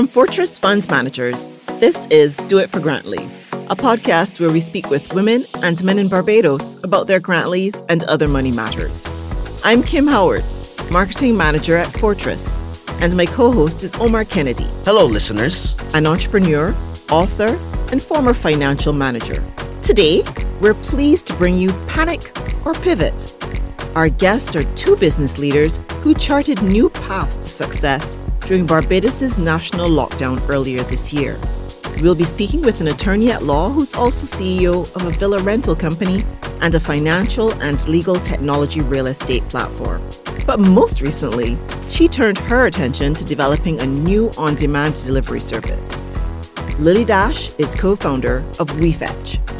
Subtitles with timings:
[0.00, 3.22] From Fortress Fund Managers, this is Do It for Grantley,
[3.68, 8.02] a podcast where we speak with women and men in Barbados about their Grantleys and
[8.04, 9.60] other money matters.
[9.62, 10.42] I'm Kim Howard,
[10.90, 12.56] Marketing Manager at Fortress,
[13.02, 14.64] and my co host is Omar Kennedy.
[14.86, 15.76] Hello, listeners.
[15.92, 16.74] An entrepreneur,
[17.10, 17.58] author,
[17.92, 19.44] and former financial manager.
[19.82, 20.22] Today,
[20.62, 23.36] we're pleased to bring you Panic or Pivot.
[23.94, 28.16] Our guests are two business leaders who charted new paths to success
[28.46, 31.38] during Barbados's national lockdown earlier this year.
[32.02, 35.76] We'll be speaking with an attorney at law who's also CEO of a villa rental
[35.76, 36.24] company
[36.60, 40.02] and a financial and legal technology real estate platform.
[40.46, 41.58] But most recently,
[41.90, 46.02] she turned her attention to developing a new on demand delivery service.
[46.78, 49.59] Lily Dash is co founder of WeFetch.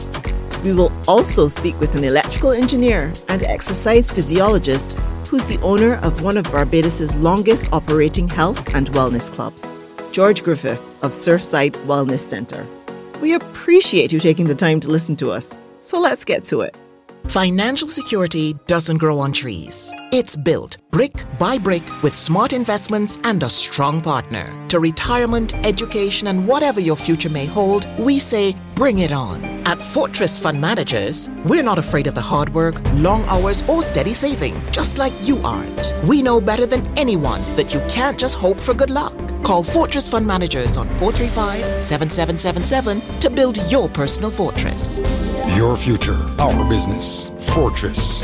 [0.62, 6.22] We will also speak with an electrical engineer and exercise physiologist who's the owner of
[6.22, 9.72] one of Barbados's longest operating health and wellness clubs,
[10.12, 12.66] George Griffith of Surfside Wellness Centre.
[13.22, 16.76] We appreciate you taking the time to listen to us, so let's get to it.
[17.28, 19.94] Financial security doesn't grow on trees.
[20.12, 24.52] It's built brick by brick with smart investments and a strong partner.
[24.68, 29.44] To retirement, education, and whatever your future may hold, we say bring it on.
[29.66, 34.14] At Fortress Fund Managers, we're not afraid of the hard work, long hours, or steady
[34.14, 35.94] saving, just like you aren't.
[36.04, 39.14] We know better than anyone that you can't just hope for good luck.
[39.44, 45.00] Call Fortress Fund Managers on 435 7777 to build your personal fortress.
[45.56, 47.30] Your future, our business.
[47.54, 48.22] Fortress.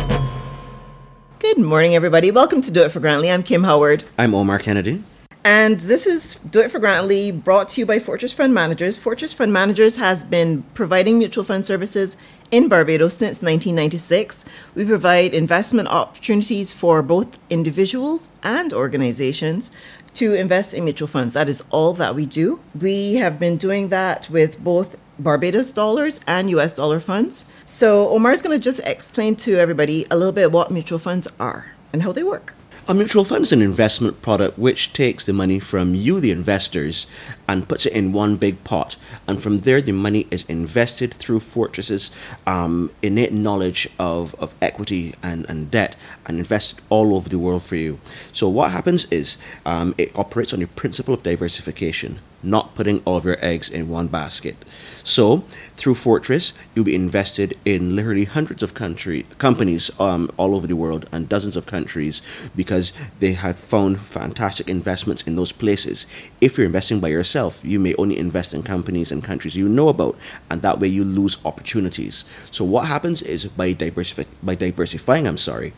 [1.54, 2.32] Good morning, everybody.
[2.32, 3.30] Welcome to Do It for Grantley.
[3.30, 4.02] I'm Kim Howard.
[4.18, 5.04] I'm Omar Kennedy.
[5.44, 8.98] And this is Do It for Grantley brought to you by Fortress Fund Managers.
[8.98, 12.16] Fortress Fund Managers has been providing mutual fund services
[12.50, 14.44] in Barbados since 1996.
[14.74, 19.70] We provide investment opportunities for both individuals and organizations
[20.14, 21.32] to invest in mutual funds.
[21.34, 22.58] That is all that we do.
[22.78, 27.46] We have been doing that with both Barbados dollars and US dollar funds.
[27.64, 31.28] So Omar is going to just explain to everybody a little bit what mutual funds
[31.40, 32.54] are and how they work.
[32.88, 37.08] A mutual fund is an investment product which takes the money from you, the investors,
[37.48, 38.94] and puts it in one big pot.
[39.26, 42.12] And from there, the money is invested through Fortress's
[42.46, 45.96] um, innate knowledge of, of equity and, and debt
[46.26, 47.98] and invested all over the world for you.
[48.30, 53.16] So, what happens is um, it operates on the principle of diversification not putting all
[53.16, 54.56] of your eggs in one basket.
[55.02, 55.44] So,
[55.76, 60.76] through Fortress, you'll be invested in literally hundreds of country companies um, all over the
[60.76, 62.22] world and dozens of countries
[62.54, 66.06] because they have found fantastic investments in those places.
[66.40, 69.88] If you're investing by yourself, you may only invest in companies and countries you know
[69.88, 70.16] about,
[70.50, 72.24] and that way you lose opportunities.
[72.50, 75.72] So, what happens is by diversify by diversifying, I'm sorry,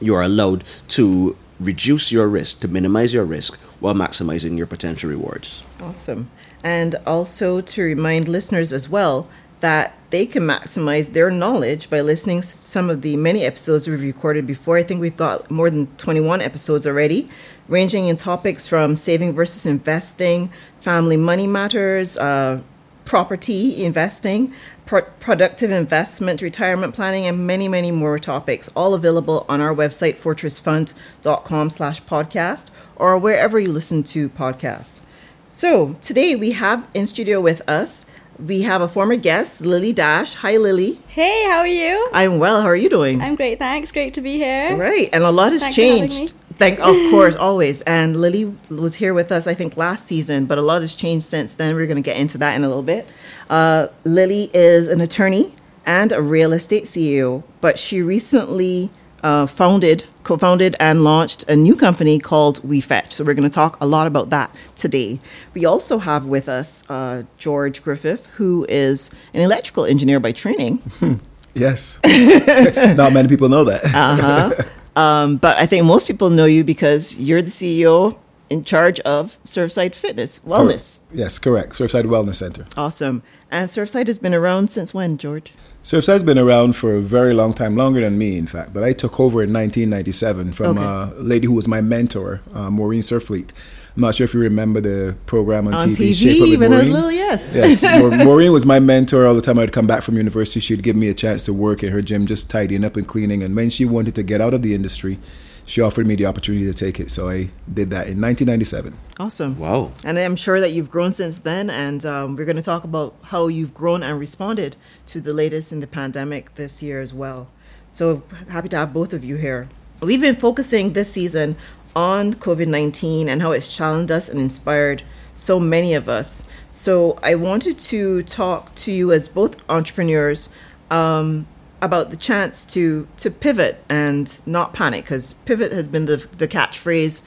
[0.00, 5.10] you are allowed to reduce your risk, to minimize your risk while maximizing your potential
[5.10, 5.62] rewards.
[5.80, 6.30] Awesome.
[6.62, 9.28] And also to remind listeners as well
[9.58, 14.00] that they can maximize their knowledge by listening to some of the many episodes we've
[14.00, 14.76] recorded before.
[14.76, 17.28] I think we've got more than 21 episodes already,
[17.68, 20.50] ranging in topics from saving versus investing,
[20.80, 22.60] family money matters, uh,
[23.04, 24.52] property investing,
[24.86, 30.16] pro- productive investment, retirement planning, and many, many more topics, all available on our website,
[30.16, 35.00] fortressfund.com slash podcast, or wherever you listen to podcast.
[35.48, 38.06] So today we have in studio with us,
[38.38, 40.34] we have a former guest, Lily Dash.
[40.36, 40.98] Hi, Lily.
[41.06, 42.08] Hey, how are you?
[42.12, 42.62] I'm well.
[42.62, 43.20] How are you doing?
[43.20, 43.92] I'm great, thanks.
[43.92, 44.74] Great to be here.
[44.76, 46.34] Right, and a lot has Thanks changed.
[46.62, 47.82] Thank, of course, always.
[47.82, 51.26] And Lily was here with us, I think, last season, but a lot has changed
[51.26, 51.74] since then.
[51.74, 53.04] We're going to get into that in a little bit.
[53.50, 55.56] Uh, Lily is an attorney
[55.86, 58.90] and a real estate CEO, but she recently
[59.24, 63.10] uh, founded, co-founded, and launched a new company called WeFetch.
[63.10, 65.18] So we're going to talk a lot about that today.
[65.54, 70.80] We also have with us uh, George Griffith, who is an electrical engineer by training.
[71.54, 72.00] Yes.
[72.96, 73.84] Not many people know that.
[73.84, 74.62] Uh-huh.
[74.96, 78.16] Um, but I think most people know you because you're the CEO
[78.50, 81.00] in charge of Surfside Fitness Wellness.
[81.12, 81.72] Yes, correct.
[81.72, 82.66] Surfside Wellness Center.
[82.76, 83.22] Awesome.
[83.50, 85.52] And Surfside has been around since when, George?
[85.82, 88.72] Surfside's been around for a very long time, longer than me, in fact.
[88.72, 90.84] But I took over in 1997 from Okay.
[91.18, 93.48] a lady who was my mentor, uh, Maureen Surfleet.
[93.94, 96.60] I'm not sure if you remember the program on, On TV, TV, Shape Up with
[96.60, 96.92] when I was Maureen.
[96.92, 97.54] little, yes.
[97.54, 97.82] yes,
[98.24, 99.58] Maureen was my mentor all the time.
[99.58, 100.60] I'd come back from university.
[100.60, 103.42] She'd give me a chance to work in her gym, just tidying up and cleaning.
[103.42, 105.18] And when she wanted to get out of the industry,
[105.64, 107.10] she offered me the opportunity to take it.
[107.10, 108.96] So I did that in 1997.
[109.20, 109.58] Awesome.
[109.58, 109.92] Wow.
[110.04, 111.68] And I'm sure that you've grown since then.
[111.68, 115.70] And um, we're going to talk about how you've grown and responded to the latest
[115.70, 117.48] in the pandemic this year as well.
[117.90, 119.68] So happy to have both of you here.
[120.00, 121.56] We've been focusing this season
[121.94, 125.02] on COVID 19 and how it's challenged us and inspired
[125.34, 126.44] so many of us.
[126.70, 130.48] So I wanted to talk to you as both entrepreneurs
[130.90, 131.46] um,
[131.80, 136.48] about the chance to to pivot and not panic, because pivot has been the the
[136.48, 137.22] catchphrase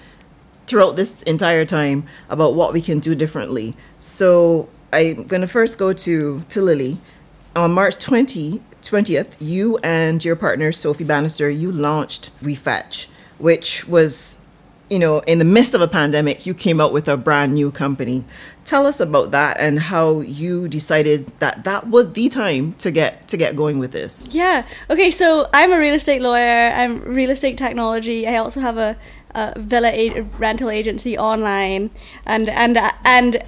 [0.68, 3.76] throughout this entire time about what we can do differently.
[4.00, 7.00] So I'm going to first go to to Lily.
[7.56, 13.08] On March 20, 20th, you and your partner Sophie Bannister, you launched WeFetch,
[13.38, 14.42] which was
[14.90, 17.72] you know, in the midst of a pandemic, you came out with a brand new
[17.72, 18.24] company.
[18.66, 23.28] Tell us about that and how you decided that that was the time to get
[23.30, 24.28] to get going with this.
[24.32, 24.66] Yeah.
[24.90, 25.12] Okay.
[25.12, 26.70] So I'm a real estate lawyer.
[26.70, 28.28] I'm real estate technology.
[28.28, 28.98] I also have a,
[29.32, 31.90] a villa a- rental agency online,
[32.26, 33.44] and and and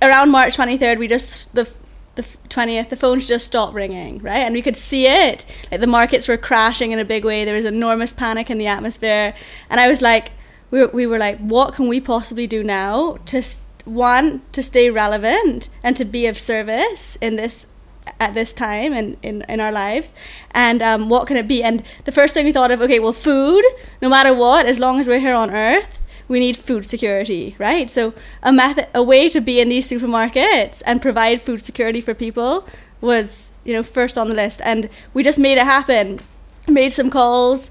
[0.00, 1.70] around March 23rd, we just the
[2.18, 4.38] the 20th, the phones just stopped ringing, right?
[4.38, 5.44] And we could see it.
[5.70, 7.44] Like the markets were crashing in a big way.
[7.44, 9.34] There was enormous panic in the atmosphere.
[9.70, 10.32] And I was like,
[10.70, 13.42] we were, we were like, what can we possibly do now to
[13.84, 17.66] one to stay relevant and to be of service in this
[18.20, 20.12] at this time and in, in our lives?
[20.50, 21.62] And um, what can it be?
[21.62, 23.64] And the first thing we thought of okay well food
[24.02, 27.90] no matter what as long as we're here on earth we need food security right?
[27.90, 28.12] So
[28.42, 32.66] a method a way to be in these supermarkets and provide food security for people
[33.00, 34.60] was you know first on the list.
[34.64, 36.20] And we just made it happen.
[36.66, 37.70] Made some calls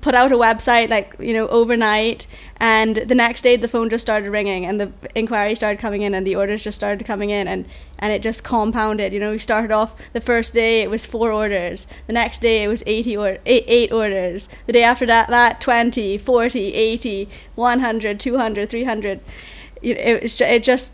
[0.00, 2.26] put out a website like you know overnight
[2.56, 6.14] and the next day the phone just started ringing and the inquiry started coming in
[6.14, 7.66] and the orders just started coming in and
[7.98, 9.12] and it just compounded.
[9.12, 11.86] You know we started off the first day it was four orders.
[12.08, 14.48] The next day it was 80 or eight, eight orders.
[14.66, 19.20] The day after that that 20 40 80 100 200 300
[19.82, 20.92] it, was, it just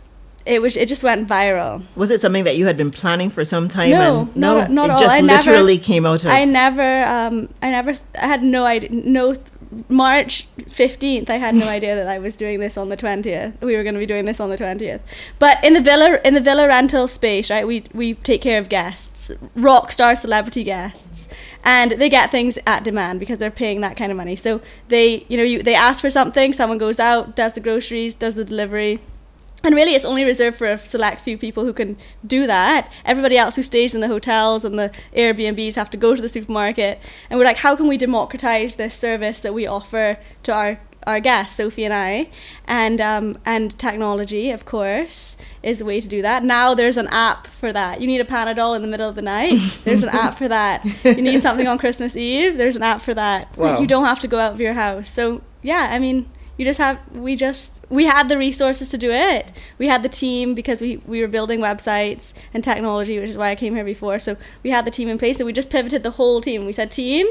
[0.49, 1.83] it was it just went viral.
[1.95, 3.91] Was it something that you had been planning for some time?
[3.91, 4.99] No, and no, not, not it all.
[4.99, 6.31] just I literally never, came out of.
[6.31, 9.33] I never, um, I never, I had no idea, no.
[9.35, 9.45] Th-
[9.87, 13.75] March 15th I had no idea that I was doing this on the 20th we
[13.75, 14.99] were going to be doing this on the 20th
[15.37, 18.67] but in the villa in the villa rental space right we we take care of
[18.67, 21.27] guests rock star celebrity guests
[21.63, 25.23] and they get things at demand because they're paying that kind of money so they
[25.27, 28.43] you know you they ask for something someone goes out does the groceries does the
[28.43, 28.99] delivery
[29.63, 32.91] and really it's only reserved for a select few people who can do that.
[33.05, 36.29] Everybody else who stays in the hotels and the airbnbs have to go to the
[36.29, 36.99] supermarket.
[37.29, 41.19] And we're like how can we democratize this service that we offer to our our
[41.19, 42.29] guests sophie and i?
[42.67, 46.43] And um, and technology of course is the way to do that.
[46.43, 47.99] Now there's an app for that.
[47.99, 49.59] You need a panadol in the middle of the night?
[49.83, 50.85] There's an app for that.
[51.03, 52.57] You need something on christmas eve?
[52.57, 53.57] There's an app for that.
[53.57, 53.71] Wow.
[53.71, 55.09] like you don't have to go out of your house.
[55.09, 56.25] So yeah i mean
[56.59, 59.53] you just have we just we had the resources to do it.
[59.77, 63.49] We had the team because we we were building websites and technology which is why
[63.51, 64.19] i came here before.
[64.19, 66.65] So we had the team in place and we just pivoted the whole team.
[66.65, 67.27] We said team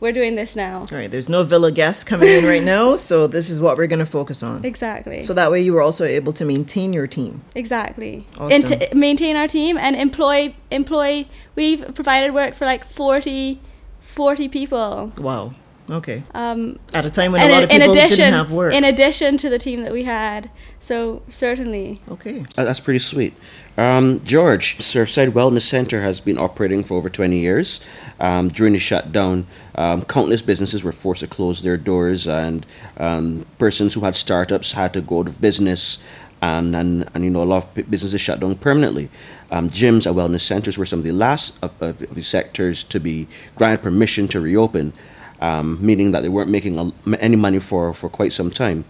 [0.00, 0.80] we're doing this now.
[0.80, 3.86] All right there's no villa guests coming in right now so this is what we're
[3.86, 4.64] going to focus on.
[4.64, 5.22] Exactly.
[5.22, 7.42] So that way you were also able to maintain your team.
[7.54, 8.26] Exactly.
[8.36, 8.52] Awesome.
[8.52, 13.60] and to maintain our team and employ employ we've provided work for like 40
[14.00, 15.12] 40 people.
[15.18, 15.54] Wow
[15.90, 16.22] Okay.
[16.34, 18.72] Um, At a time when a lot of people addition, didn't have work.
[18.72, 20.48] In addition to the team that we had,
[20.78, 22.00] so certainly.
[22.08, 22.44] Okay.
[22.54, 23.34] That's pretty sweet.
[23.76, 27.80] Um, George, Surfside Wellness Center has been operating for over 20 years.
[28.20, 32.64] Um, during the shutdown, um, countless businesses were forced to close their doors, and
[32.98, 35.98] um, persons who had startups had to go out of business.
[36.42, 39.10] And, and, and you know a lot of businesses shut down permanently.
[39.50, 42.82] Um, gyms and wellness centers were some of the last of, of, of the sectors
[42.84, 44.94] to be granted permission to reopen
[45.40, 48.84] um, meaning that they weren't making a, any money for, for quite some time.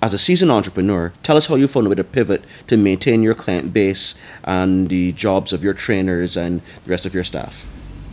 [0.00, 3.22] As a seasoned entrepreneur, tell us how you found a way to pivot to maintain
[3.22, 7.64] your client base and the jobs of your trainers and the rest of your staff.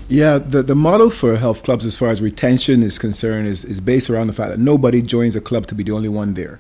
[0.08, 3.80] Yeah, the, the model for health clubs, as far as retention is concerned, is, is
[3.80, 6.60] based around the fact that nobody joins a club to be the only one there.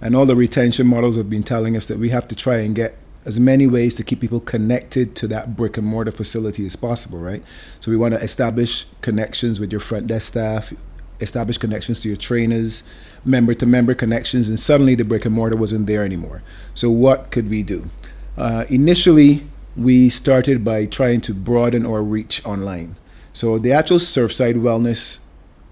[0.00, 2.74] And all the retention models have been telling us that we have to try and
[2.74, 6.76] get as many ways to keep people connected to that brick and mortar facility as
[6.76, 7.42] possible, right?
[7.80, 10.72] So we want to establish connections with your front desk staff,
[11.20, 12.84] establish connections to your trainers,
[13.24, 16.42] member to member connections, and suddenly the brick and mortar wasn't there anymore.
[16.74, 17.90] So what could we do?
[18.38, 19.44] Uh, initially,
[19.76, 22.94] we started by trying to broaden our reach online.
[23.32, 25.18] So the actual Surfside Wellness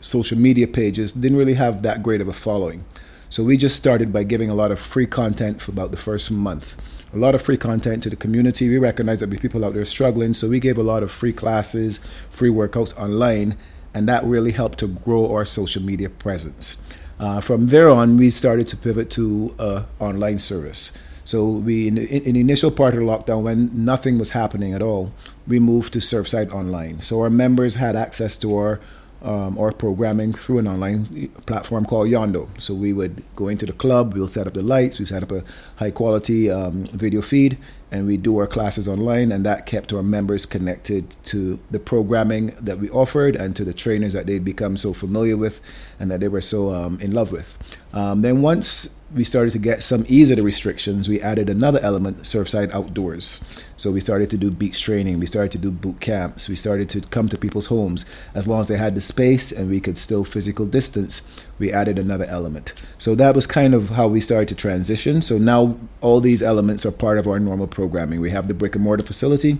[0.01, 2.85] social media pages didn't really have that great of a following.
[3.29, 6.31] So we just started by giving a lot of free content for about the first
[6.31, 6.77] month
[7.15, 8.69] a lot of free content to the community.
[8.69, 12.01] We recognize that people out there struggling, so we gave a lot of free classes,
[12.31, 13.57] free workouts online,
[13.95, 16.79] and that really helped to grow our social media presence.
[17.21, 20.93] Uh, from there on, we started to pivot to a online service.
[21.25, 24.83] So we, in in the initial part of the lockdown, when nothing was happening at
[24.83, 25.13] all,
[25.47, 27.01] we moved to Surfside Online.
[27.01, 28.81] So our members had access to our
[29.25, 32.49] um, our programming through an online platform called Yondo.
[32.61, 35.33] So we would go into the club, we'll set up the lights, we set up
[35.33, 35.43] a
[35.77, 37.59] high quality um, video feed,
[37.91, 42.55] and we do our classes online, and that kept our members connected to the programming
[42.61, 45.61] that we offered and to the trainers that they'd become so familiar with
[45.99, 47.57] and that they were so um, in love with.
[47.93, 51.79] Um, then once we started to get some ease of the restrictions, we added another
[51.81, 53.43] element, Surfside Outdoors.
[53.77, 56.89] So we started to do beach training, we started to do boot camps, we started
[56.91, 58.05] to come to people's homes.
[58.35, 61.23] As long as they had the space and we could still physical distance,
[61.61, 62.73] we added another element.
[62.99, 65.23] So that was kind of how we started to transition.
[65.23, 68.21] So now all these elements are part of our normal programming.
[68.21, 69.59] We have the brick and mortar facility,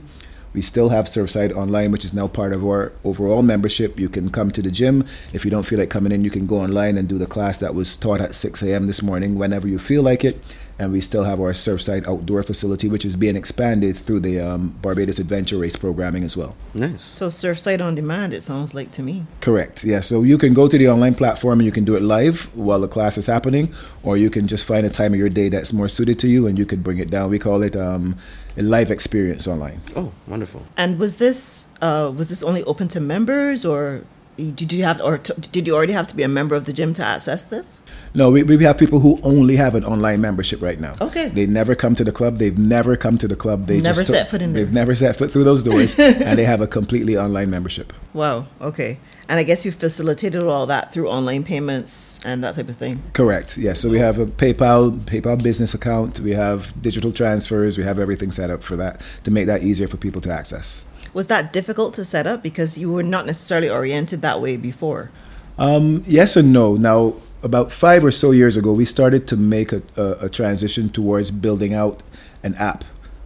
[0.55, 3.99] we still have Surfside Online, which is now part of our overall membership.
[3.99, 5.05] You can come to the gym.
[5.33, 7.59] If you don't feel like coming in, you can go online and do the class
[7.59, 8.87] that was taught at 6 a.m.
[8.87, 10.41] this morning whenever you feel like it.
[10.77, 14.77] And we still have our Surfside Outdoor facility, which is being expanded through the um,
[14.83, 16.57] Barbados Adventure Race programming as well.
[16.73, 17.03] Nice.
[17.03, 19.25] So Surfside on demand, it sounds like to me.
[19.41, 19.85] Correct.
[19.85, 20.01] Yeah.
[20.01, 22.81] So you can go to the online platform and you can do it live while
[22.81, 25.73] the class is happening, or you can just find a time of your day that's
[25.73, 27.31] more suited to you and you can bring it down.
[27.31, 28.19] We call it um,
[28.57, 29.81] a live experience online.
[29.97, 30.63] Oh, wonderful.
[30.77, 34.05] And was this uh, was this only open to members, or
[34.37, 36.73] did you have, or t- did you already have to be a member of the
[36.73, 37.81] gym to access this?
[38.15, 40.95] No, we, we have people who only have an online membership right now.
[41.01, 41.29] Okay.
[41.29, 42.39] They never come to the club.
[42.39, 43.67] They've never come to the club.
[43.67, 44.65] They Never just set foot in there.
[44.65, 47.93] They've never set foot through those doors, and they have a completely online membership.
[48.13, 48.47] Wow.
[48.61, 48.99] Okay.
[49.29, 53.03] And I guess you facilitated all that through online payments and that type of thing.
[53.15, 53.57] Correct.
[53.57, 53.81] Yes.
[53.81, 56.21] So we have a PayPal PayPal business account.
[56.21, 57.79] We have digital transfers.
[57.79, 60.85] We have everything set up for that to make that easier for people to access.
[61.15, 65.11] Was that difficult to set up because you were not necessarily oriented that way before?
[65.59, 66.75] Um, yes and no.
[66.77, 70.89] Now, about five or so years ago, we started to make a, a, a transition
[70.91, 72.03] towards building out
[72.43, 72.85] an app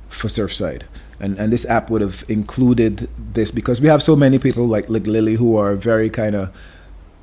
[0.08, 0.82] for Surfside.
[1.20, 4.88] And, and this app would have included this because we have so many people like,
[4.88, 6.54] like Lily who are very kind of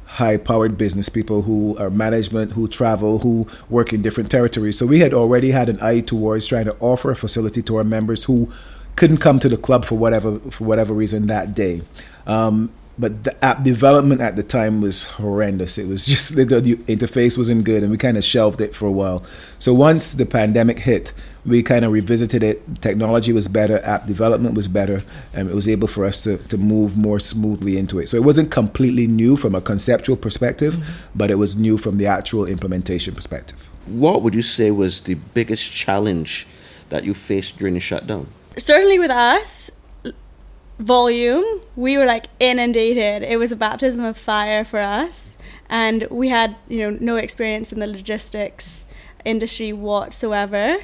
[0.06, 4.78] high powered business people who are management, who travel, who work in different territories.
[4.78, 7.84] So we had already had an eye towards trying to offer a facility to our
[7.84, 8.52] members who
[8.96, 11.82] couldn't come to the club for whatever for whatever reason that day.
[12.26, 15.78] Um, but the app development at the time was horrendous.
[15.78, 18.86] It was just the, the interface wasn't good, and we kind of shelved it for
[18.86, 19.24] a while.
[19.60, 21.12] So once the pandemic hit,
[21.46, 22.82] we kind of revisited it.
[22.82, 26.58] Technology was better, app development was better, and it was able for us to, to
[26.58, 28.10] move more smoothly into it.
[28.10, 30.92] So it wasn't completely new from a conceptual perspective, mm-hmm.
[31.16, 33.70] but it was new from the actual implementation perspective.
[33.86, 36.48] What would you say was the biggest challenge
[36.90, 38.28] that you faced during the shutdown?
[38.58, 39.70] certainly with us
[40.80, 43.24] volume we were like inundated.
[43.24, 45.38] It was a baptism of fire for us
[45.70, 48.86] and we had you know no experience in the logistics
[49.24, 50.78] industry whatsoever.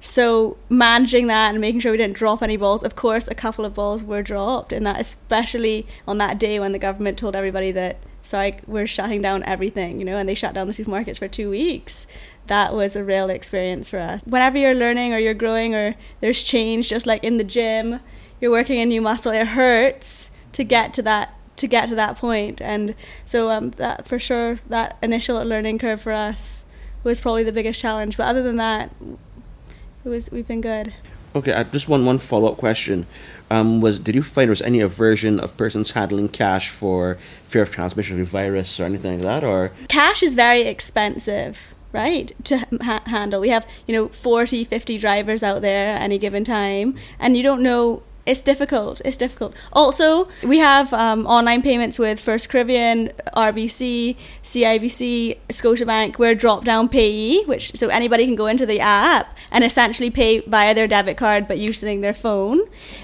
[0.00, 3.64] So managing that and making sure we didn't drop any balls of course a couple
[3.64, 7.72] of balls were dropped and that especially on that day when the government told everybody
[7.72, 11.28] that sorry we're shutting down everything you know and they shut down the supermarkets for
[11.28, 12.06] two weeks
[12.46, 14.22] that was a real experience for us.
[14.24, 18.00] Whenever you're learning or you're growing or there's change just like in the gym
[18.40, 22.16] you're working a new muscle it hurts to get to that to get to that
[22.16, 22.60] point.
[22.60, 26.66] And so um, that for sure that initial learning curve for us
[27.02, 28.16] was probably the biggest challenge.
[28.16, 28.90] But other than that
[30.04, 30.92] it was we've been good.
[31.34, 33.06] Okay, I just want one follow up question.
[33.50, 37.62] Um, was did you find there was any aversion of persons handling cash for fear
[37.62, 39.70] of transmission of the virus or anything like that, or?
[39.88, 43.40] Cash is very expensive right to ha- handle.
[43.40, 47.42] We have you know 40 50 drivers out there at any given time and you
[47.42, 49.54] don't know it's difficult it's difficult.
[49.72, 56.18] Also we have um, online payments with first caribbean rbc cibc scotiabank.
[56.18, 60.40] We're drop down payee which so anybody can go into the app and essentially pay
[60.40, 62.60] via their debit card but using their phone.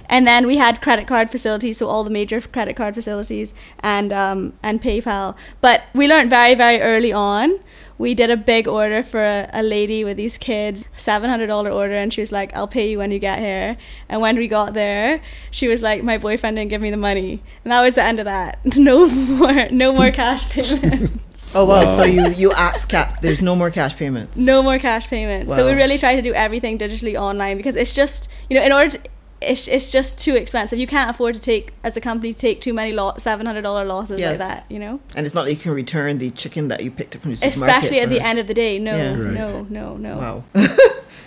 [0.07, 4.13] And then we had credit card facilities so all the major credit card facilities and
[4.13, 5.37] um, and paypal.
[5.61, 7.61] But we learned very very early on
[8.03, 12.13] we did a big order for a, a lady with these kids, $700 order, and
[12.13, 13.77] she was like, I'll pay you when you get here.
[14.09, 17.41] And when we got there, she was like, my boyfriend didn't give me the money.
[17.63, 18.59] And that was the end of that.
[18.83, 21.55] No more, no more cash payments.
[21.55, 21.87] Oh wow!
[21.87, 23.21] So you you asked cash.
[23.21, 24.39] There's no more cash payments.
[24.39, 25.55] No more cash payments.
[25.55, 28.73] So we really try to do everything digitally online because it's just, you know, in
[28.73, 29.01] order to,
[29.43, 30.79] it's, it's just too expensive.
[30.79, 34.39] You can't afford to take, as a company, take too many lot, $700 losses Yes.
[34.39, 35.01] like that, you know?
[35.17, 37.37] And it's not like you can return the chicken that you picked up from the
[37.37, 37.77] supermarket.
[37.77, 38.79] Especially at for- the end of the day.
[38.79, 39.11] No, Yeah.
[39.17, 39.35] Right.
[39.35, 40.17] no, no, no.
[40.19, 40.45] Wow.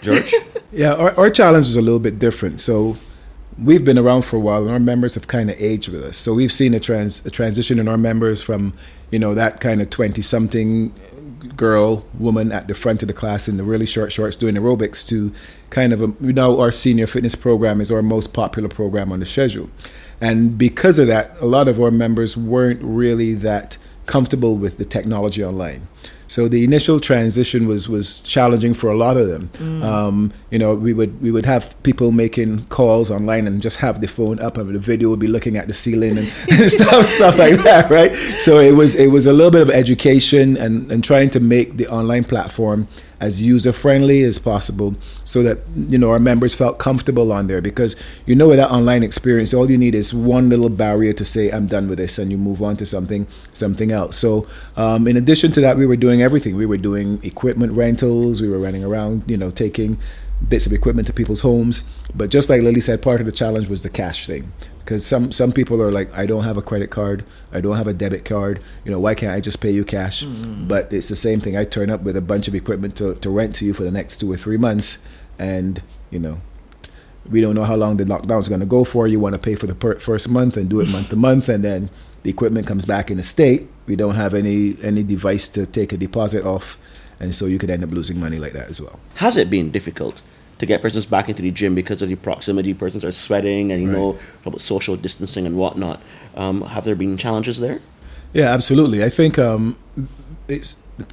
[0.02, 0.34] George?
[0.72, 2.60] Yeah, our, our challenge is a little bit different.
[2.62, 2.98] So
[3.58, 6.18] we've been around for a while, and our members have kind of aged with us.
[6.18, 8.74] So we've seen a trans a transition in our members from
[9.12, 10.94] you know that kind of twenty something
[11.56, 15.08] girl woman at the front of the class in the really short shorts doing aerobics
[15.08, 15.34] to
[15.70, 19.20] kind of um, a, know our senior fitness program is our most popular program on
[19.20, 19.70] the schedule.
[20.22, 24.86] And because of that, a lot of our members weren't really that comfortable with the
[24.86, 25.88] technology online.
[26.28, 29.50] So the initial transition was was challenging for a lot of them.
[29.54, 29.84] Mm.
[29.84, 34.02] Um, you know, we would we would have people making calls online and just have
[34.02, 37.10] the phone up and the video would be looking at the ceiling and, and stuff
[37.10, 38.16] stuff like that, right?
[38.40, 41.78] So it was it was a little bit of education and and trying to make
[41.78, 42.88] the online platform
[43.20, 47.62] as user friendly as possible so that you know our members felt comfortable on there.
[47.62, 47.96] Because
[48.26, 51.50] you know with that online experience all you need is one little barrier to say
[51.50, 54.18] i'm done with this and you move on to something something else.
[54.18, 56.56] So um, in addition to that we were doing everything.
[56.56, 58.42] We were doing equipment rentals.
[58.42, 59.98] We were running around you know taking
[60.50, 61.84] bits of equipment to people's homes.
[62.14, 64.52] But just like lily said part of the challenge was the cash thing
[64.86, 67.26] because some some people are like i don't have a credit card.
[67.52, 68.60] I don't have a debit card.
[68.86, 70.24] You know why can't i just pay you cash?
[70.24, 70.68] Mm-hmm.
[70.68, 71.58] but it's the same thing.
[71.58, 73.92] I turn up with a bunch of equipment to, to rent to you for the
[73.92, 75.00] next two or three months
[75.40, 76.40] and you know
[77.30, 79.08] we don't know how long the lockdown is going to go for.
[79.08, 81.50] You want to pay for the per- first month and do it month to month
[81.50, 81.90] and then
[82.22, 83.68] the equipment comes back in a state.
[83.88, 86.78] We don't have any any device to take a deposit off
[87.20, 89.00] and so you could end up losing money like that as well.
[89.16, 90.22] Has it been difficult
[90.60, 92.74] to get persons back into the gym because of the proximity.
[92.74, 93.98] Persons are sweating, and you right.
[93.98, 96.02] know about social distancing and whatnot.
[96.36, 97.82] Um, have there been challenges there?
[98.34, 99.04] Yeah, absolutely.
[99.04, 99.78] I think um,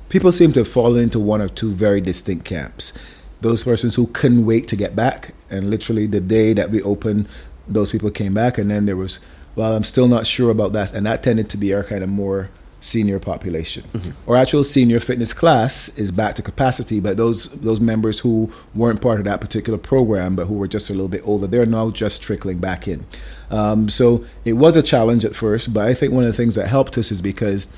[0.08, 2.92] people seem to have fallen into one or two very distinct camps.
[3.40, 7.28] Those persons who couldn't wait to get back, and literally the day that we opened,
[7.66, 9.20] those people came back, and then there was,
[9.56, 12.08] well, I'm still not sure about that, and that tended to be our kind of
[12.08, 12.50] more
[12.82, 13.84] senior population.
[13.94, 14.30] Mm-hmm.
[14.30, 19.00] Our actual senior fitness class is back to capacity, but those those members who weren't
[19.00, 21.90] part of that particular program, but who were just a little bit older, they're now
[21.90, 23.06] just trickling back in.
[23.50, 26.56] Um, so it was a challenge at first, but I think one of the things
[26.56, 27.68] that helped us is because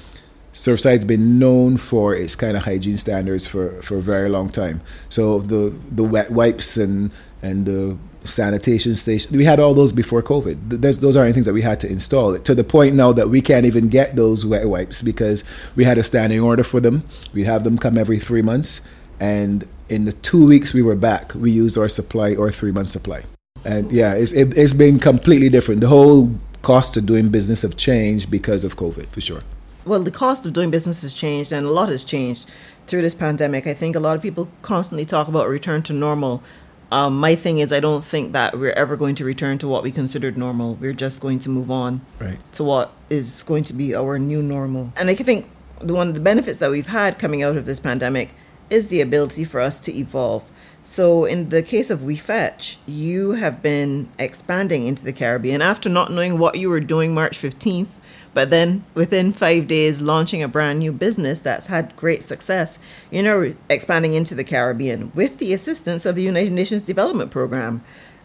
[0.53, 4.81] Surfside's been known for its kind of hygiene standards for, for a very long time.
[5.09, 7.11] So the the wet wipes and
[7.43, 9.37] and the sanitation station.
[9.37, 10.81] We had all those before COVID.
[10.81, 12.39] There's, those aren't things that we had to install.
[12.39, 15.45] To the point now that we can't even get those wet wipes because
[15.77, 17.05] we had a standing order for them.
[17.33, 18.81] We have them come every three months,
[19.21, 22.91] and in the two weeks we were back, we used our supply or three month
[22.91, 23.25] supply.
[23.65, 25.81] And yeah, it's it, it's been completely different.
[25.81, 26.31] The whole
[26.63, 29.43] cost of doing business have changed because of COVID, for sure.
[29.85, 32.51] Well, the cost of doing business has changed, and a lot has changed
[32.87, 33.67] through this pandemic.
[33.67, 36.43] I think a lot of people constantly talk about return to normal,
[36.91, 39.83] um, my thing is, I don't think that we're ever going to return to what
[39.83, 40.75] we considered normal.
[40.75, 42.39] We're just going to move on right.
[42.53, 44.93] to what is going to be our new normal.
[44.97, 45.49] And I think
[45.81, 48.35] the one of the benefits that we've had coming out of this pandemic
[48.71, 50.51] is the ability for us to evolve.
[50.83, 56.13] So, in the case of WeFetch, you have been expanding into the Caribbean after not
[56.13, 57.89] knowing what you were doing March 15th
[58.35, 62.79] but then within five days, launching a brand new business that's had great success,
[63.11, 67.83] you know, expanding into the Caribbean with the assistance of the United Nations Development Program.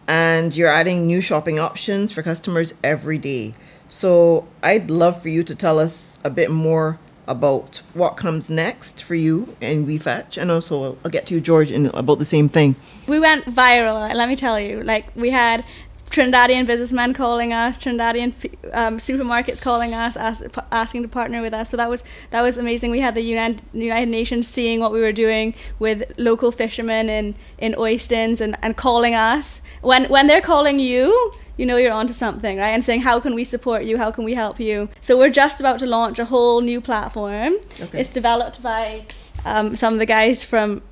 [0.08, 3.54] And you're adding new shopping options for customers every day.
[3.86, 9.04] So I'd love for you to tell us a bit more about what comes next
[9.04, 12.48] for you in WeFetch, and also I'll get to you, George, in about the same
[12.48, 12.74] thing.
[13.06, 14.12] We went viral.
[14.12, 15.64] Let me tell you, like we had
[16.10, 18.34] Trinidadian businessmen calling us, Trinidadian
[18.72, 20.42] um, supermarkets calling us, ask,
[20.72, 21.70] asking to partner with us.
[21.70, 22.90] So that was that was amazing.
[22.90, 27.36] We had the United, United Nations seeing what we were doing with local fishermen in
[27.58, 29.60] in Oistins and, and calling us.
[29.82, 32.70] When when they're calling you, you know you're onto something, right?
[32.70, 33.96] And saying how can we support you?
[33.96, 34.88] How can we help you?
[35.00, 37.54] So we're just about to launch a whole new platform.
[37.80, 38.00] Okay.
[38.00, 39.04] It's developed by
[39.44, 40.82] um, some of the guys from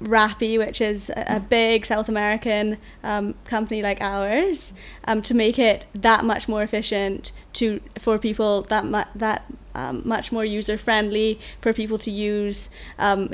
[0.00, 4.72] Rappi, which is a big South American um, company like ours,
[5.06, 10.02] um, to make it that much more efficient to for people that mu- that um,
[10.04, 12.70] much more user friendly for people to use.
[12.98, 13.30] Um,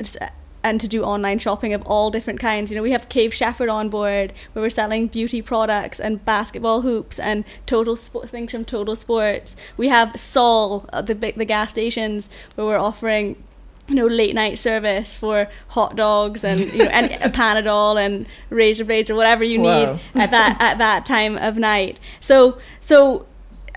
[0.63, 2.71] and to do online shopping of all different kinds.
[2.71, 6.81] You know, we have Cave Shepherd on board where we're selling beauty products and basketball
[6.81, 9.55] hoops and total sports things from Total Sports.
[9.77, 13.43] We have Sol, uh, the the gas stations where we're offering
[13.91, 18.25] you know late night service for hot dogs and you know and a panadol and
[18.49, 19.93] razor blades or whatever you wow.
[19.93, 23.25] need at that at that time of night so so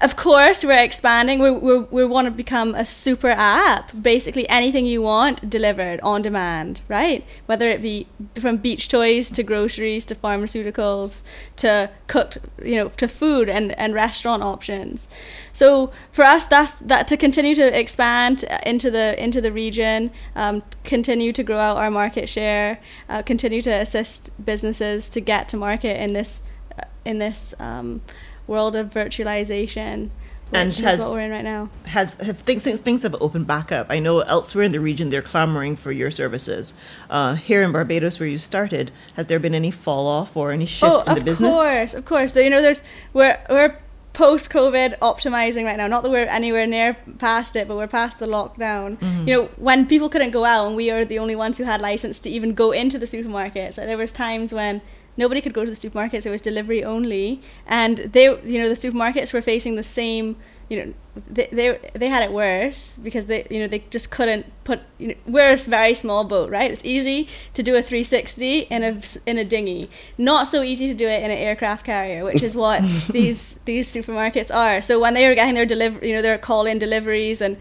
[0.05, 1.39] of course we're expanding.
[1.39, 3.91] We, we, we want to become a super app.
[4.01, 7.25] Basically anything you want delivered on demand right?
[7.47, 11.23] Whether it be from beach toys to groceries to pharmaceuticals
[11.57, 15.09] to cooked you know to food and, and restaurant options.
[15.55, 20.63] So for us that's that to continue to expand into the into the region um,
[20.85, 25.57] continue to grow out our market share uh, continue to assist businesses to get to
[25.57, 26.43] market in this
[26.79, 28.03] uh, in this um,
[28.47, 30.11] world of virtualization.
[30.53, 31.71] and has, what we're in right now.
[31.87, 33.87] Has have things things have opened back up?
[33.91, 36.75] I know elsewhere in the region they're clamoring for your services.
[37.11, 40.67] Uh, here in Barbados, where you started, has there been any fall off or any
[40.67, 41.51] shift oh, in the business?
[41.51, 42.37] Of course, of course.
[42.37, 43.79] You know, there's we're we're
[44.15, 45.87] post COVID optimizing right now.
[45.87, 48.97] Not that we're anywhere near past it, but we're past the lockdown.
[48.99, 49.29] Mm-hmm.
[49.29, 51.81] You know, when people couldn't go out and we are the only ones who had
[51.81, 53.77] license to even go into the supermarkets.
[53.77, 54.81] Like, there was times when
[55.17, 56.27] nobody could go to the supermarkets.
[56.27, 60.37] It was delivery only, and they, you know, the supermarkets were facing the same.
[60.71, 60.95] You know,
[61.31, 64.81] they they, they had it worse because they, you know, they just couldn't put.
[64.99, 66.71] You know, we're a very small boat, right?
[66.71, 69.91] It's easy to do a 360 in a in a dinghy.
[70.17, 73.87] Not so easy to do it in an aircraft carrier, which is what these these
[73.95, 74.81] supermarkets are.
[74.81, 77.59] So when they were getting their deliver, you know, their call in deliveries and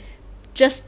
[0.54, 0.86] just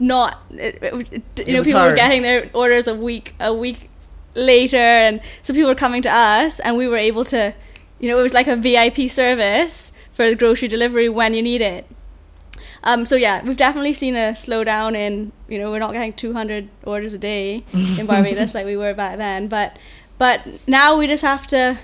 [0.00, 3.52] not, it, it, was- it- you know, people were getting their orders a week a
[3.52, 3.90] week
[4.38, 7.54] later, and so people were coming to us, and we were able to,
[7.98, 11.60] you know, it was like a VIP service for the grocery delivery when you need
[11.60, 11.86] it.
[12.82, 16.68] Um, so yeah, we've definitely seen a slowdown in, you know, we're not getting 200
[16.84, 19.78] orders a day in Barbados like we were back then, but
[20.18, 21.78] but now we just have to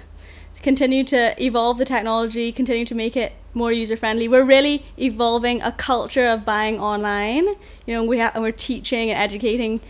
[0.62, 4.26] continue to evolve the technology, continue to make it more user friendly.
[4.26, 7.46] We're really evolving a culture of buying online.
[7.86, 9.80] You know, we have and we're teaching and educating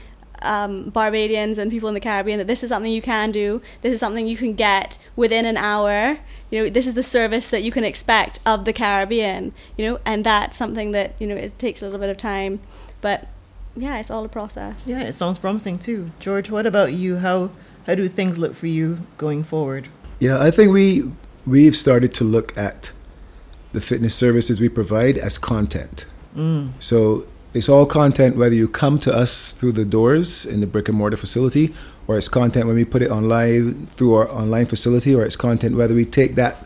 [0.44, 3.60] um, Barbadians and people in the Caribbean that this is something you can do.
[3.82, 6.18] This is something you can get within an hour.
[6.50, 9.52] You know, this is the service that you can expect of the Caribbean.
[9.76, 12.60] You know, and that's something that you know it takes a little bit of time,
[13.00, 13.28] but
[13.76, 14.76] yeah, it's all a process.
[14.86, 16.12] Yeah, it sounds promising too.
[16.20, 17.16] George, what about you?
[17.18, 17.50] How
[17.86, 19.88] how do things look for you going forward?
[20.20, 21.10] Yeah, I think we
[21.46, 22.92] we've started to look at
[23.72, 26.06] the fitness services we provide as content.
[26.80, 30.88] So it's all content whether you come to us through the doors in the brick
[30.88, 31.72] and mortar facility,
[32.08, 35.76] or it's content when we put it online through our online facility, or it's content
[35.76, 36.56] whether we take that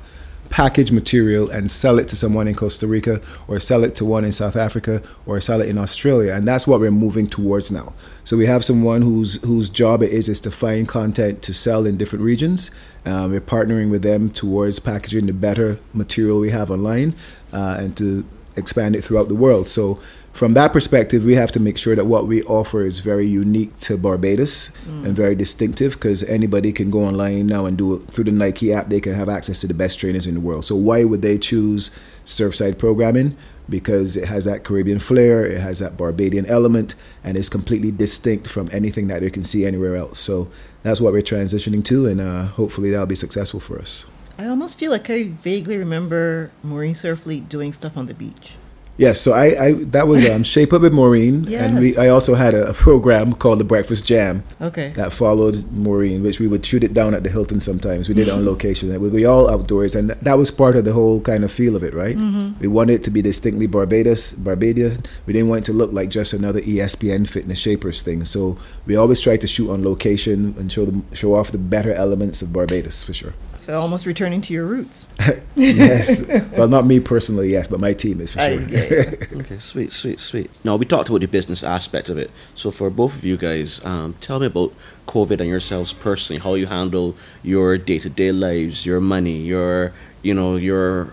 [0.49, 4.25] package material and sell it to someone in Costa Rica or sell it to one
[4.25, 6.33] in South Africa or sell it in Australia.
[6.33, 7.93] And that's what we're moving towards now.
[8.25, 11.87] So we have someone whose whose job it is is to find content to sell
[11.87, 12.71] in different regions.
[13.05, 17.15] Um, we're partnering with them towards packaging the better material we have online
[17.53, 18.25] uh, and to
[18.57, 19.69] expand it throughout the world.
[19.69, 20.01] So
[20.33, 23.77] from that perspective, we have to make sure that what we offer is very unique
[23.81, 28.25] to Barbados and very distinctive because anybody can go online now and do it through
[28.25, 28.89] the Nike app.
[28.89, 30.65] They can have access to the best trainers in the world.
[30.65, 31.91] So, why would they choose
[32.25, 33.37] Surfside Programming?
[33.69, 38.47] Because it has that Caribbean flair, it has that Barbadian element, and it's completely distinct
[38.47, 40.21] from anything that they can see anywhere else.
[40.21, 40.51] So,
[40.85, 44.07] that's what we're transitioning to, and uh, hopefully, that'll be successful for us.
[44.39, 48.55] I almost feel like I vaguely remember Maureen Surfleet doing stuff on the beach.
[48.99, 52.35] Yes, so I, I that was um, Shape Up with Maureen, and we, I also
[52.35, 54.91] had a, a program called the Breakfast Jam Okay.
[54.97, 58.09] that followed Maureen, which we would shoot it down at the Hilton sometimes.
[58.09, 58.93] We did it on location.
[58.93, 61.77] It would be all outdoors, and that was part of the whole kind of feel
[61.77, 62.17] of it, right?
[62.61, 65.05] We wanted it to be distinctly Barbados, Barbadian.
[65.27, 68.25] We didn't want it to look like just another ESPN Fitness Shapers thing.
[68.25, 71.93] So we always tried to shoot on location and show them show off the better
[71.93, 73.35] elements of Barbados for sure.
[73.69, 75.07] So almost returning to your roots.
[75.55, 76.27] yes,
[76.57, 78.67] well, not me personally, yes, but my team is for I- sure.
[78.67, 79.27] yeah, yeah.
[79.41, 80.51] Okay, sweet, sweet, sweet.
[80.65, 82.31] Now we talked about the business aspect of it.
[82.55, 84.73] So for both of you guys, um, tell me about
[85.07, 86.41] COVID and yourselves personally.
[86.41, 91.13] How you handle your day-to-day lives, your money, your you know your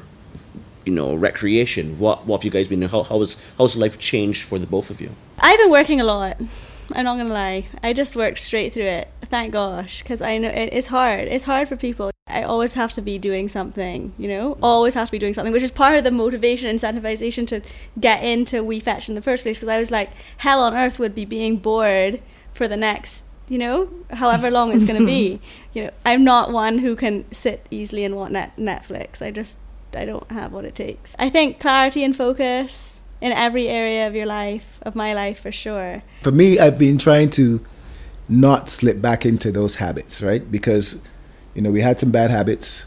[0.85, 1.99] you know recreation.
[1.99, 2.79] What what have you guys been?
[2.79, 2.89] doing?
[2.89, 5.09] How how has how's life changed for the both of you?
[5.39, 6.37] I've been working a lot.
[6.93, 7.67] I'm not gonna lie.
[7.83, 9.09] I just worked straight through it.
[9.25, 11.27] Thank gosh, because I know it, it's hard.
[11.27, 12.11] It's hard for people.
[12.27, 14.57] I always have to be doing something, you know.
[14.61, 17.61] Always have to be doing something, which is part of the motivation, incentivization to
[17.99, 19.57] get into WeFetch in the first place.
[19.57, 22.21] Because I was like, hell on earth would be being bored
[22.53, 25.39] for the next, you know, however long it's gonna be.
[25.73, 29.21] You know, I'm not one who can sit easily and watch net- Netflix.
[29.21, 29.59] I just
[29.93, 31.13] I don't have what it takes.
[31.19, 35.51] I think clarity and focus in every area of your life, of my life for
[35.51, 36.03] sure.
[36.21, 37.65] for me, I've been trying to
[38.27, 40.49] not slip back into those habits, right?
[40.51, 41.03] Because,
[41.53, 42.85] you know, we had some bad habits.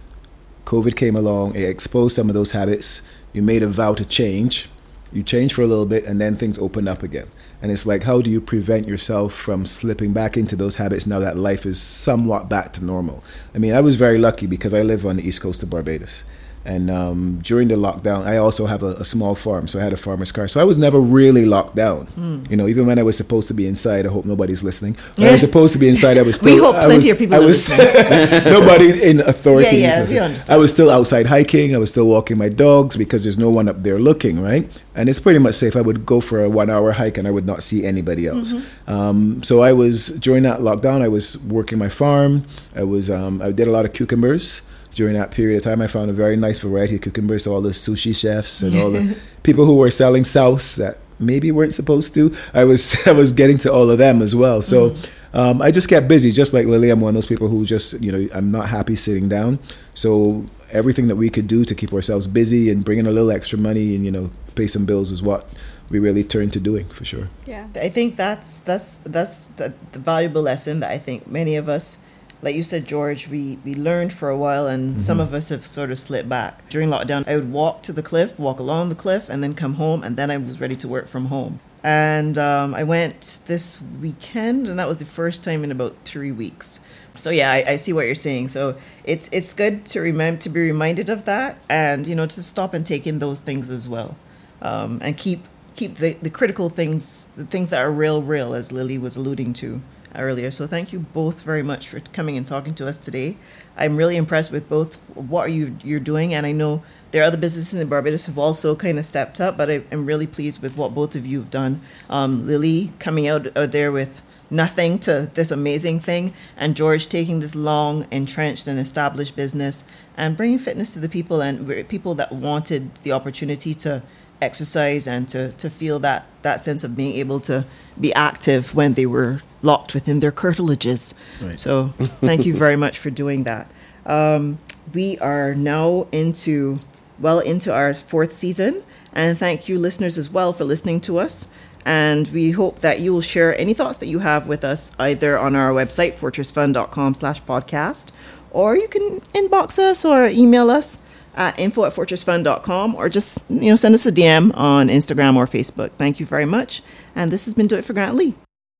[0.65, 3.03] COVID came along, it exposed some of those habits.
[3.33, 4.69] You made a vow to change.
[5.13, 7.29] You change for a little bit, and then things open up again.
[7.63, 11.19] And it's like, how do you prevent yourself from slipping back into those habits now
[11.21, 13.25] that life is somewhat back to normal?
[13.55, 16.25] I mean, I was very lucky because I live on the east coast of Barbados.
[16.69, 19.95] And um, during the lockdown, I also have a, a small farm, so I had
[19.95, 20.47] a farmer's car.
[20.49, 22.45] So I was never really locked down.
[22.51, 24.95] You know, even when I was supposed to be inside, I hope nobody's listening.
[25.17, 26.65] When I was supposed to be inside, I was We still.
[26.73, 27.69] hope plenty was- of people I are was,
[28.59, 29.79] Nobody in authority.
[29.79, 30.51] Yeah, yeah, we understand.
[30.51, 31.75] I was still outside hiking.
[31.75, 34.69] I was still walking my dogs because there's no one up there looking, right?
[34.95, 35.75] And it's pretty much safe.
[35.75, 38.53] I would go for a one hour hike and I would not see anybody else.
[38.87, 42.45] Um, so I was, during that lockdown, I was working my farm.
[42.77, 44.63] I was, um, I did a lot of cucumbers.
[44.95, 47.45] During that period of time, I found a very nice variety of cucumbers.
[47.45, 51.53] So all the sushi chefs and all the people who were selling sauce that maybe
[51.53, 52.35] weren't supposed to.
[52.55, 54.63] I was I was getting to all of them as well.
[54.63, 54.97] So
[55.35, 56.91] um, I just kept busy, just like Lily.
[56.91, 59.59] I'm one of those people who just you know I'm not happy sitting down.
[59.95, 63.31] So everything that we could do to keep ourselves busy and bring in a little
[63.31, 65.55] extra money and you know pay some bills is what
[65.91, 67.29] we really turned to doing for sure.
[67.47, 67.67] Yeah.
[67.75, 71.99] I think that's that's that's the, the valuable lesson that I think many of us,
[72.41, 75.65] like you said, George, we we learned for a while, and some of us have
[75.65, 76.69] sort of slipped back.
[76.69, 79.75] During lockdown, I would walk to the cliff, walk along the cliff, and then come
[79.75, 81.61] home, and then I was ready to work from home.
[81.83, 86.33] And um, I went this weekend, and that was the first time in about three
[86.33, 86.81] weeks.
[87.17, 88.49] So yeah, I, I see what you're saying.
[88.49, 92.43] So it's it's good to remember to be reminded of that, and you know to
[92.43, 94.17] stop and take in those things as well,
[94.63, 98.73] um, and keep keep the, the critical things, the things that are real, real, as
[98.73, 99.81] Lily was alluding to
[100.17, 100.51] earlier.
[100.51, 103.37] So thank you both very much for coming and talking to us today.
[103.77, 107.39] I'm really impressed with both what you you're doing, and I know there are other
[107.39, 109.57] businesses in Barbados who've also kind of stepped up.
[109.57, 111.81] But I, I'm really pleased with what both of you have done.
[112.11, 117.41] Um, Lily coming out, out there with nothing to this amazing thing, and George taking
[117.41, 119.85] this long, entrenched, and established business
[120.17, 124.03] and bringing fitness to the people and people that wanted the opportunity to
[124.41, 127.65] exercise and to, to feel that, that sense of being able to
[128.01, 131.15] be active when they were locked within their curtilages.
[131.41, 131.59] Right.
[131.59, 131.89] So
[132.21, 133.71] thank you very much for doing that.
[134.07, 134.59] Um,
[134.95, 136.79] we are now into,
[137.19, 138.83] well, into our fourth season.
[139.13, 141.49] And thank you, listeners, as well, for listening to us.
[141.85, 145.39] And we hope that you will share any thoughts that you have with us either
[145.39, 148.11] on our website, fortressfund.com slash podcast,
[148.51, 151.03] or you can inbox us or email us
[151.39, 155.47] at info at fortressfund.com or just, you know, send us a DM on Instagram or
[155.47, 155.91] Facebook.
[155.93, 156.83] Thank you very much.
[157.15, 158.35] And this has been Do It for Grantley.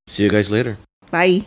[0.07, 0.77] See you guys later.
[1.09, 1.45] Bye.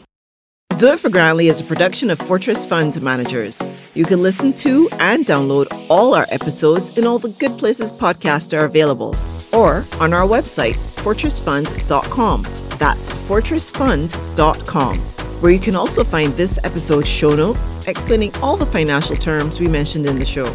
[0.78, 3.62] Do It for Grantley is a production of Fortress Fund Managers.
[3.94, 8.56] You can listen to and download all our episodes in all the good places podcasts
[8.58, 9.14] are available
[9.52, 12.42] or on our website, fortressfund.com.
[12.78, 19.14] That's fortressfund.com, where you can also find this episode's show notes explaining all the financial
[19.14, 20.46] terms we mentioned in the show.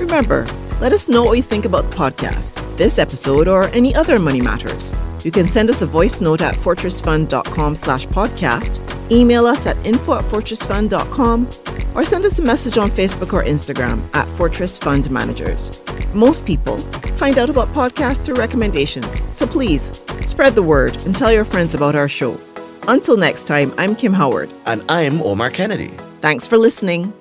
[0.00, 0.46] Remember,
[0.80, 4.40] let us know what you think about the podcast, this episode, or any other money
[4.40, 4.94] matters.
[5.24, 8.80] You can send us a voice note at fortressfund.com slash podcast,
[9.10, 11.48] email us at info at fortressfund.com,
[11.94, 15.82] or send us a message on Facebook or Instagram at Fortress Fund Managers.
[16.14, 16.78] Most people
[17.18, 21.74] find out about podcasts through recommendations, so please spread the word and tell your friends
[21.74, 22.38] about our show.
[22.86, 24.50] Until next time, I'm Kim Howard.
[24.64, 25.90] And I'm Omar Kennedy.
[26.20, 27.12] Thanks for listening.